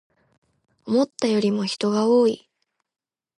[0.87, 2.49] 思ったよりも人が多い